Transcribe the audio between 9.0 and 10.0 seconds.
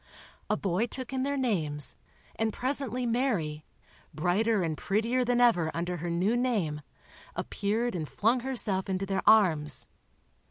their arms.